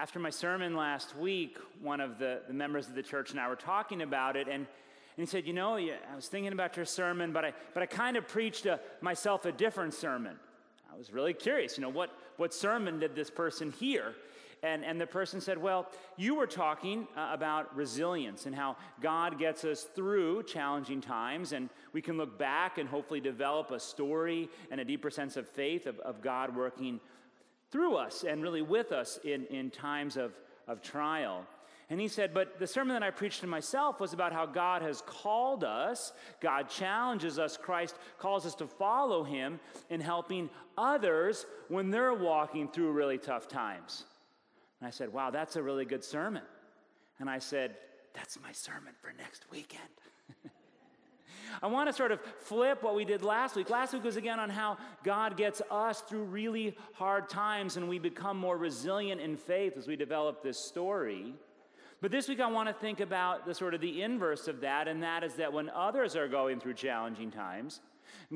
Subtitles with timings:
[0.00, 3.46] After my sermon last week, one of the, the members of the church and I
[3.50, 4.66] were talking about it, and, and
[5.18, 8.16] he said, You know, I was thinking about your sermon, but I, but I kind
[8.16, 10.36] of preached a, myself a different sermon.
[10.90, 14.14] I was really curious, you know, what, what sermon did this person hear?
[14.62, 15.86] And, and the person said, Well,
[16.16, 21.68] you were talking uh, about resilience and how God gets us through challenging times, and
[21.92, 25.84] we can look back and hopefully develop a story and a deeper sense of faith
[25.84, 27.00] of, of God working
[27.70, 30.32] through us and really with us in, in times of,
[30.66, 31.46] of trial.
[31.90, 34.82] And he said, But the sermon that I preached to myself was about how God
[34.82, 39.58] has called us, God challenges us, Christ calls us to follow him
[39.90, 44.04] in helping others when they're walking through really tough times.
[44.80, 46.42] And I said, Wow, that's a really good sermon.
[47.18, 47.76] And I said,
[48.14, 49.82] That's my sermon for next weekend.
[51.62, 53.70] I want to sort of flip what we did last week.
[53.70, 57.98] Last week was again on how God gets us through really hard times and we
[57.98, 61.34] become more resilient in faith as we develop this story.
[62.00, 64.88] But this week I want to think about the sort of the inverse of that,
[64.88, 67.80] and that is that when others are going through challenging times,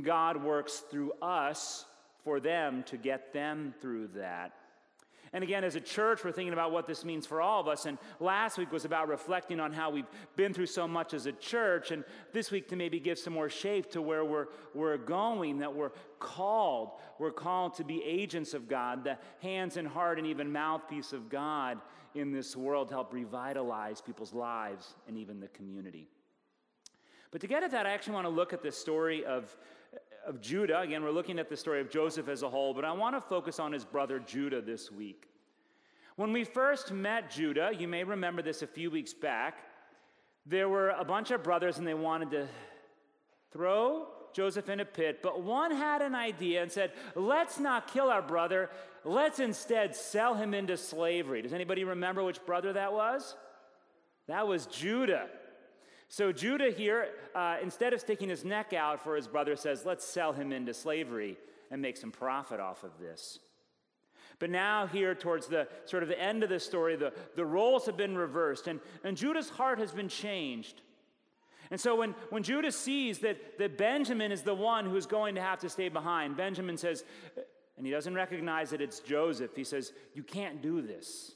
[0.03, 1.87] God works through us
[2.25, 4.53] for them to get them through that.
[5.35, 7.87] And again, as a church, we're thinking about what this means for all of us.
[7.87, 11.33] And last week was about reflecting on how we've been through so much as a
[11.33, 11.91] church.
[11.91, 15.75] And this week to maybe give some more shape to where we're, we're going, that
[15.75, 15.91] we're
[16.21, 16.93] called.
[17.19, 21.29] We're called to be agents of God, the hands and heart and even mouthpiece of
[21.29, 21.81] God
[22.15, 26.07] in this world to help revitalize people's lives and even the community.
[27.33, 29.57] But to get at that, I actually want to look at the story of
[30.27, 30.81] of Judah.
[30.81, 33.21] Again, we're looking at the story of Joseph as a whole, but I want to
[33.21, 35.29] focus on his brother Judah this week.
[36.17, 39.59] When we first met Judah, you may remember this a few weeks back,
[40.47, 42.49] there were a bunch of brothers and they wanted to
[43.51, 48.11] throw Joseph in a pit, but one had an idea and said, Let's not kill
[48.11, 48.69] our brother,
[49.05, 51.43] let's instead sell him into slavery.
[51.43, 53.37] Does anybody remember which brother that was?
[54.27, 55.29] That was Judah.
[56.15, 60.05] So Judah here, uh, instead of sticking his neck out for his brother, says, let's
[60.05, 61.37] sell him into slavery
[61.73, 63.41] and make some profit off of this.
[64.39, 67.85] But now, here towards the sort of the end of the story, the, the roles
[67.87, 70.83] have been reversed, and, and Judah's heart has been changed.
[71.73, 75.43] And so when, when Judah sees that, that Benjamin is the one who's going to
[75.43, 77.03] have to stay behind, Benjamin says,
[77.77, 81.34] and he doesn't recognize that it's Joseph, he says, You can't do this.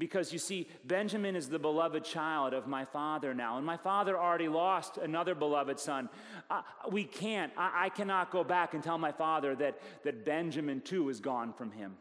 [0.00, 4.18] Because you see, Benjamin is the beloved child of my father now, and my father
[4.18, 6.08] already lost another beloved son.
[6.50, 10.80] Uh, we can't, I, I cannot go back and tell my father that, that Benjamin
[10.80, 11.98] too is gone from him.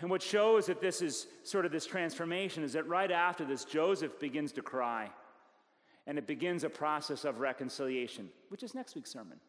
[0.00, 3.64] And what shows that this is sort of this transformation is that right after this,
[3.64, 5.10] Joseph begins to cry.
[6.06, 9.40] And it begins a process of reconciliation, which is next week's sermon.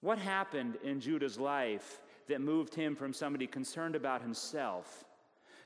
[0.00, 5.04] What happened in Judah's life that moved him from somebody concerned about himself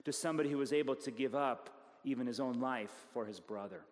[0.05, 1.71] to somebody who was able to give up
[2.05, 3.83] even his own life for his brother.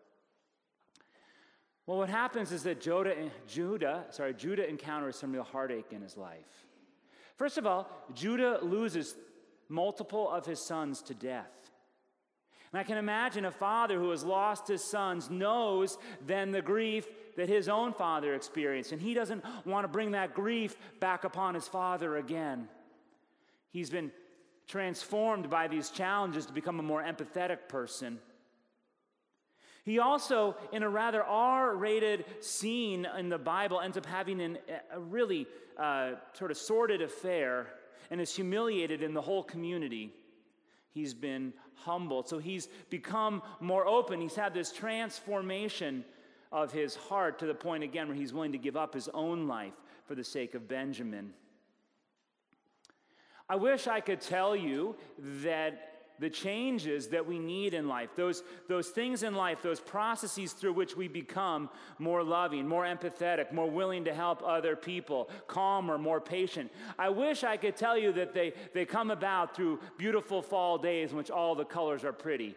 [1.86, 3.14] Well, what happens is that Judah,
[3.46, 6.66] Judah, sorry, Judah encounters some real heartache in his life.
[7.36, 9.16] First of all, Judah loses
[9.68, 11.70] multiple of his sons to death.
[12.72, 17.08] And I can imagine a father who has lost his sons knows then the grief
[17.36, 21.54] that his own father experienced, and he doesn't want to bring that grief back upon
[21.54, 22.68] his father again.
[23.70, 24.10] He's been
[24.66, 28.18] transformed by these challenges to become a more empathetic person.
[29.84, 34.58] He also, in a rather R rated scene in the Bible, ends up having an,
[34.92, 35.46] a really
[35.78, 37.66] uh, sort of sordid affair
[38.10, 40.12] and is humiliated in the whole community.
[40.92, 42.28] He's been humbled.
[42.28, 44.20] So he's become more open.
[44.20, 46.04] He's had this transformation
[46.52, 49.46] of his heart to the point, again, where he's willing to give up his own
[49.46, 49.74] life
[50.06, 51.32] for the sake of Benjamin.
[53.48, 55.90] I wish I could tell you that
[56.20, 60.74] the changes that we need in life, those, those things in life, those processes through
[60.74, 66.20] which we become more loving, more empathetic, more willing to help other people, calmer, more
[66.20, 66.70] patient.
[66.98, 71.10] I wish I could tell you that they, they come about through beautiful fall days
[71.10, 72.54] in which all the colors are pretty.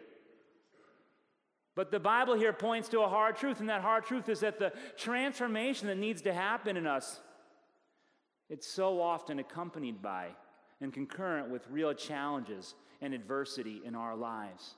[1.74, 4.58] But the Bible here points to a hard truth, and that hard truth is that
[4.58, 7.20] the transformation that needs to happen in us,
[8.48, 10.28] it's so often accompanied by
[10.80, 14.74] and concurrent with real challenges and adversity in our lives.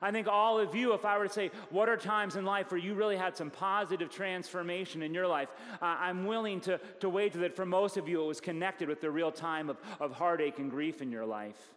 [0.00, 2.70] I think all of you, if I were to say, what are times in life
[2.70, 5.48] where you really had some positive transformation in your life?
[5.82, 9.00] Uh, I'm willing to, to wager that for most of you, it was connected with
[9.00, 11.74] the real time of, of heartache and grief in your life.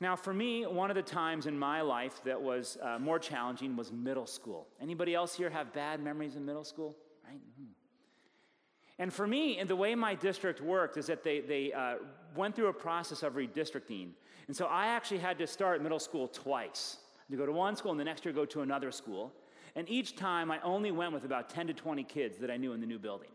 [0.00, 3.76] Now, for me, one of the times in my life that was uh, more challenging
[3.76, 4.66] was middle school.
[4.80, 6.96] Anybody else here have bad memories in middle school?
[7.26, 7.36] Right?
[7.36, 7.72] Mm-hmm.
[8.98, 11.96] And for me, and the way my district worked is that they, they uh,
[12.34, 14.10] went through a process of redistricting.
[14.46, 16.98] And so I actually had to start middle school twice.
[17.30, 19.32] To go to one school and the next year go to another school.
[19.76, 22.72] And each time I only went with about 10 to 20 kids that I knew
[22.72, 23.28] in the new building.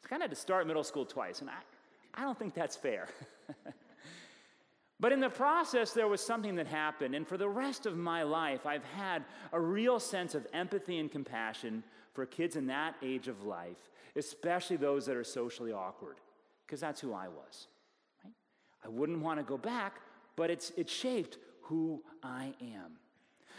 [0.00, 1.40] So I kind of had to start middle school twice.
[1.40, 1.54] And I,
[2.14, 3.08] I don't think that's fair.
[5.02, 7.14] but in the process, there was something that happened.
[7.14, 11.12] And for the rest of my life, I've had a real sense of empathy and
[11.12, 11.82] compassion
[12.14, 16.16] for kids in that age of life especially those that are socially awkward,
[16.66, 17.66] because that's who I was.
[18.24, 18.34] Right?
[18.84, 20.00] I wouldn't want to go back,
[20.36, 22.98] but it's, it shaped who I am.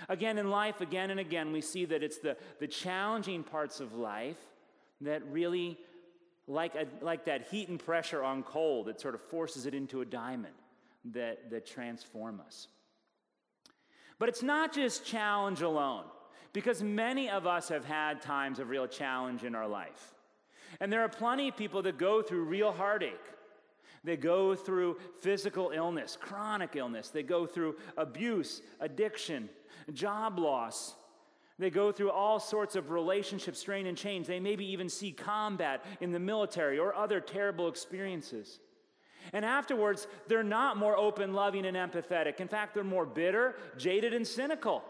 [0.09, 3.93] Again, in life, again and again, we see that it's the, the challenging parts of
[3.93, 4.37] life
[5.01, 5.77] that really,
[6.47, 10.01] like, a, like that heat and pressure on coal, that sort of forces it into
[10.01, 10.53] a diamond
[11.11, 12.67] that, that transform us.
[14.19, 16.05] But it's not just challenge alone,
[16.53, 20.13] because many of us have had times of real challenge in our life.
[20.79, 23.13] And there are plenty of people that go through real heartache.
[24.03, 27.09] They go through physical illness, chronic illness.
[27.09, 29.49] They go through abuse, addiction,
[29.93, 30.95] job loss.
[31.57, 34.27] They go through all sorts of relationship strain and change.
[34.27, 38.59] They maybe even see combat in the military or other terrible experiences.
[39.31, 42.39] And afterwards, they're not more open, loving, and empathetic.
[42.39, 44.83] In fact, they're more bitter, jaded, and cynical.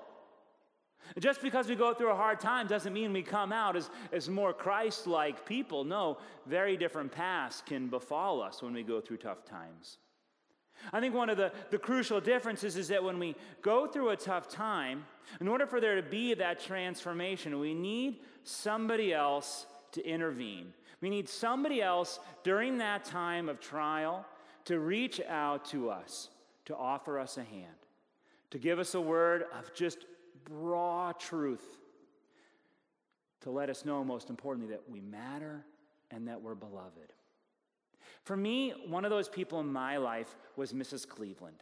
[1.19, 4.30] Just because we go through a hard time doesn't mean we come out as, as
[4.30, 5.83] more Christ like people.
[5.83, 9.97] No, very different paths can befall us when we go through tough times.
[10.91, 14.18] I think one of the, the crucial differences is that when we go through a
[14.18, 15.06] tough time,
[15.39, 20.74] in order for there to be that transformation, we need somebody else to intervene.
[21.01, 24.25] We need somebody else during that time of trial
[24.66, 26.30] to reach out to us,
[26.66, 27.68] to offer us a hand,
[28.51, 30.06] to give us a word of just
[30.50, 31.78] raw truth
[33.44, 35.66] to let us know, most importantly, that we matter
[36.12, 37.13] and that we're beloved.
[38.24, 41.07] For me, one of those people in my life was Mrs.
[41.07, 41.57] Cleveland.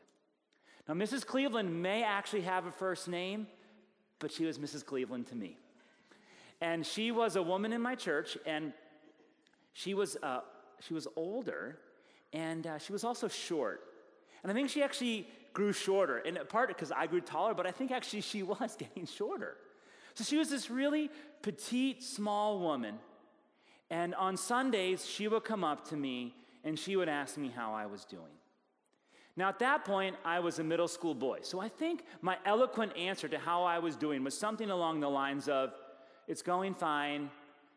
[0.88, 1.26] Now, Mrs.
[1.26, 3.48] Cleveland may actually have a first name,
[4.20, 4.86] but she was Mrs.
[4.86, 5.58] Cleveland to me.
[6.62, 8.74] And she was a woman in my church, and
[9.74, 10.42] she was, uh,
[10.80, 11.80] she was older,
[12.34, 13.82] and uh, she was also short.
[14.44, 16.20] And I think she actually grew shorter.
[16.20, 19.58] In part because I grew taller, but I think actually she was getting shorter.
[20.14, 21.10] So she was this really
[21.42, 23.00] petite, small woman.
[23.90, 27.74] And on Sundays, she would come up to me and she would ask me how
[27.74, 28.32] I was doing.
[29.36, 31.40] Now, at that point, I was a middle school boy.
[31.42, 35.10] So I think my eloquent answer to how I was doing was something along the
[35.10, 35.74] lines of,
[36.28, 37.30] It's going fine.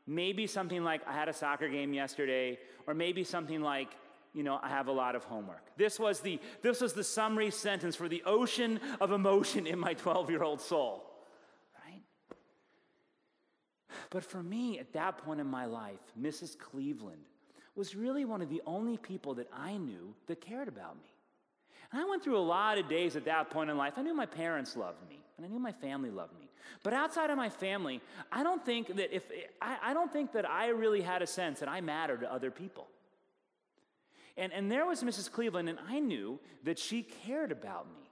[0.07, 2.59] Maybe something like, I had a soccer game yesterday.
[2.87, 3.89] Or maybe something like,
[4.35, 5.63] you know, I have a lot of homework.
[5.77, 9.95] This was the, this was the summary sentence for the ocean of emotion in my
[9.95, 11.05] 12 year old soul,
[11.87, 12.03] right?
[14.11, 16.59] But for me, at that point in my life, Mrs.
[16.59, 17.23] Cleveland
[17.77, 21.09] was really one of the only people that I knew that cared about me.
[21.93, 23.95] And I went through a lot of days at that point in life.
[23.97, 26.44] I knew my parents loved me, and I knew my family loved me.
[26.83, 28.01] But outside of my family,
[28.31, 29.25] I don't think that if
[29.61, 32.51] I, I don't think that I really had a sense that I mattered to other
[32.51, 32.89] people.
[34.37, 35.31] And, and there was Mrs.
[35.31, 38.11] Cleveland, and I knew that she cared about me.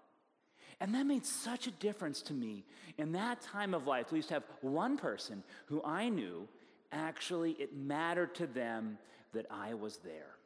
[0.80, 2.64] And that made such a difference to me
[2.98, 6.48] in that time of life, to at least have one person who I knew
[6.92, 8.98] actually it mattered to them
[9.32, 10.36] that I was there.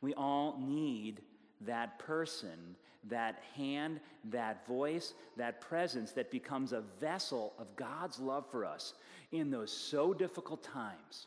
[0.00, 1.20] We all need
[1.62, 2.76] that person,
[3.08, 8.94] that hand, that voice, that presence that becomes a vessel of God's love for us
[9.32, 11.26] in those so difficult times.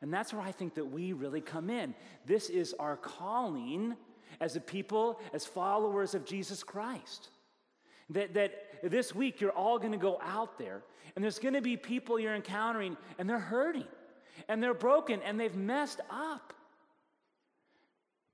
[0.00, 1.94] And that's where I think that we really come in.
[2.26, 3.96] This is our calling
[4.40, 7.28] as a people, as followers of Jesus Christ.
[8.10, 10.82] That, that this week you're all going to go out there,
[11.14, 13.86] and there's going to be people you're encountering, and they're hurting,
[14.48, 16.54] and they're broken, and they've messed up.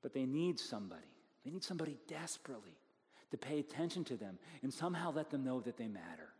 [0.03, 1.03] But they need somebody.
[1.45, 2.77] They need somebody desperately
[3.31, 6.31] to pay attention to them and somehow let them know that they matter.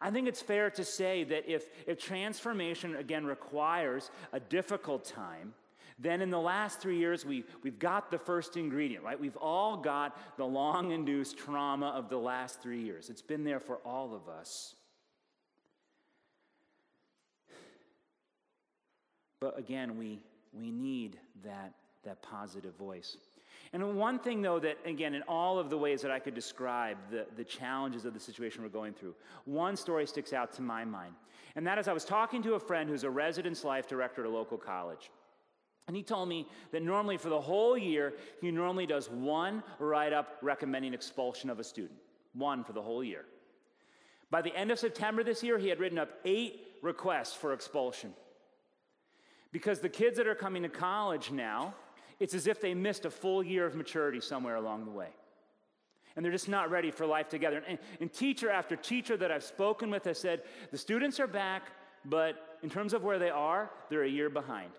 [0.00, 5.54] I think it's fair to say that if, if transformation, again, requires a difficult time,
[5.98, 9.18] then in the last three years, we, we've got the first ingredient, right?
[9.18, 13.10] We've all got the long induced trauma of the last three years.
[13.10, 14.74] It's been there for all of us.
[19.40, 20.20] But again, we,
[20.52, 23.16] we need that, that positive voice.
[23.72, 26.96] And one thing, though, that again, in all of the ways that I could describe
[27.10, 30.84] the, the challenges of the situation we're going through, one story sticks out to my
[30.84, 31.14] mind.
[31.56, 34.28] And that is, I was talking to a friend who's a residence life director at
[34.28, 35.10] a local college.
[35.86, 40.12] And he told me that normally for the whole year, he normally does one write
[40.12, 41.98] up recommending expulsion of a student.
[42.32, 43.24] One for the whole year.
[44.30, 48.14] By the end of September this year, he had written up eight requests for expulsion.
[49.52, 51.74] Because the kids that are coming to college now,
[52.20, 55.08] it's as if they missed a full year of maturity somewhere along the way.
[56.16, 57.62] And they're just not ready for life together.
[57.66, 61.72] And, and teacher after teacher that I've spoken with has said, the students are back,
[62.04, 64.70] but in terms of where they are, they're a year behind.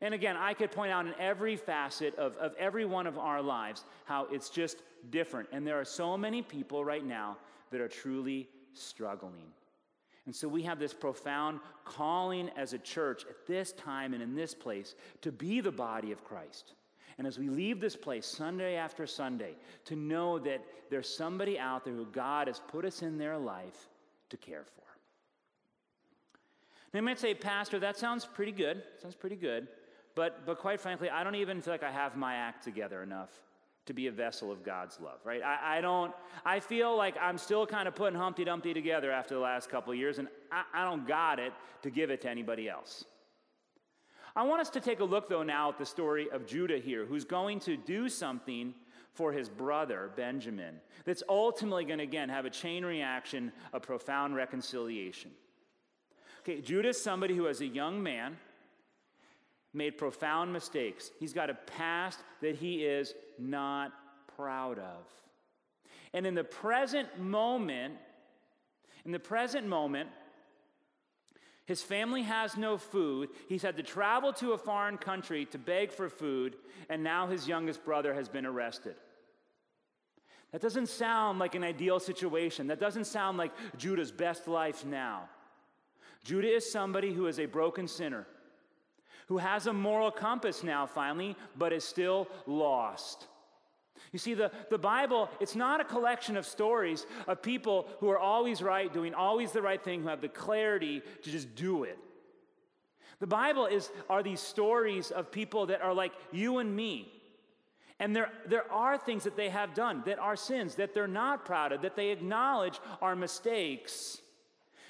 [0.00, 3.42] And again, I could point out in every facet of, of every one of our
[3.42, 5.48] lives how it's just different.
[5.52, 7.38] And there are so many people right now
[7.70, 9.52] that are truly struggling.
[10.28, 14.34] And so we have this profound calling as a church at this time and in
[14.34, 16.74] this place to be the body of Christ.
[17.16, 19.54] And as we leave this place Sunday after Sunday,
[19.86, 23.88] to know that there's somebody out there who God has put us in their life
[24.28, 24.82] to care for.
[26.92, 28.82] Now, you might say, Pastor, that sounds pretty good.
[29.00, 29.66] Sounds pretty good.
[30.14, 33.30] But, but quite frankly, I don't even feel like I have my act together enough
[33.88, 35.42] to be a vessel of God's love, right?
[35.42, 36.12] I, I don't,
[36.44, 39.94] I feel like I'm still kind of putting Humpty Dumpty together after the last couple
[39.94, 41.52] years, and I, I don't got it
[41.82, 43.04] to give it to anybody else.
[44.36, 47.06] I want us to take a look, though, now at the story of Judah here,
[47.06, 48.74] who's going to do something
[49.14, 54.36] for his brother, Benjamin, that's ultimately going to, again, have a chain reaction of profound
[54.36, 55.30] reconciliation.
[56.40, 58.36] Okay, Judah's somebody who, as a young man,
[59.78, 61.10] made profound mistakes.
[61.18, 63.92] He's got a past that he is not
[64.36, 65.06] proud of.
[66.12, 67.94] And in the present moment,
[69.06, 70.10] in the present moment,
[71.64, 73.28] his family has no food.
[73.48, 76.56] He's had to travel to a foreign country to beg for food,
[76.88, 78.96] and now his youngest brother has been arrested.
[80.52, 82.68] That doesn't sound like an ideal situation.
[82.68, 85.28] That doesn't sound like Judah's best life now.
[86.24, 88.26] Judah is somebody who is a broken sinner
[89.28, 93.26] who has a moral compass now, finally, but is still lost.
[94.12, 98.18] You see, the, the Bible, it's not a collection of stories of people who are
[98.18, 101.98] always right, doing always the right thing, who have the clarity to just do it.
[103.20, 107.12] The Bible is, are these stories of people that are like you and me.
[108.00, 111.44] And there, there are things that they have done that are sins, that they're not
[111.44, 114.22] proud of, that they acknowledge are mistakes.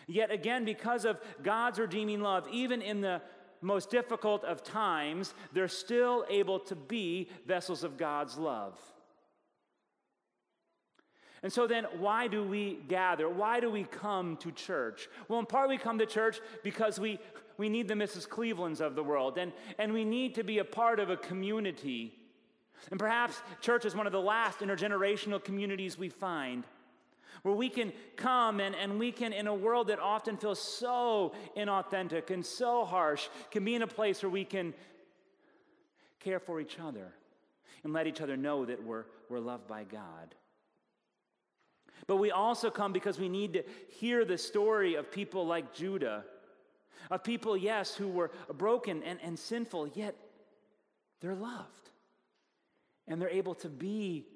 [0.07, 3.23] Yet again, because of God's redeeming love, even in the
[3.61, 8.79] most difficult of times, they're still able to be vessels of God's love.
[11.43, 13.29] And so then, why do we gather?
[13.29, 15.09] Why do we come to church?
[15.29, 17.21] Well, in part, we come to church because we,
[17.59, 18.29] we need the Mrs.
[18.29, 22.12] Clevelands of the world, and, and we need to be a part of a community.
[22.91, 26.65] And perhaps church is one of the last intergenerational communities we find
[27.42, 31.33] where we can come and, and we can, in a world that often feels so
[31.57, 34.75] inauthentic and so harsh, can be in a place where we can
[36.21, 37.12] care for each other
[37.85, 40.35] and let each other know that we're, we're loved by God.
[42.07, 46.25] But we also come because we need to hear the story of people like Judah,
[47.11, 50.16] of people, yes, who were broken and, and sinful, yet
[51.21, 51.90] they're loved.
[53.07, 54.26] And they're able to be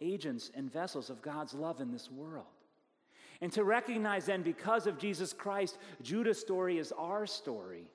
[0.00, 2.46] agents and vessels of God's love in this world.
[3.40, 7.90] And to recognize then, because of Jesus Christ, Judah's story is our story.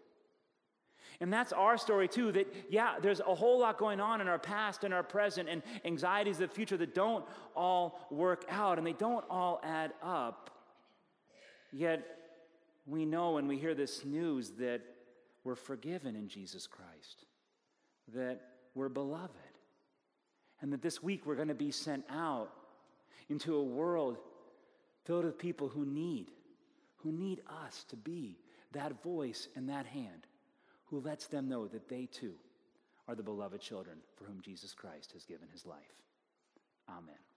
[1.20, 2.32] And that's our story too.
[2.32, 5.62] That, yeah, there's a whole lot going on in our past and our present and
[5.86, 10.50] anxieties of the future that don't all work out and they don't all add up.
[11.72, 12.06] Yet
[12.86, 14.82] we know when we hear this news that
[15.44, 17.26] we're forgiven in Jesus Christ,
[18.14, 18.42] that
[18.74, 19.32] we're beloved
[20.62, 22.52] and that this week we're going to be sent out
[23.30, 24.18] into a world
[25.06, 26.32] filled with people who need,
[26.98, 28.38] who need us to be
[28.72, 30.28] that voice and that hand
[30.86, 32.34] who lets them know that they too
[33.08, 35.80] are the beloved children for whom Jesus Christ has given his life.
[36.90, 37.31] Amen.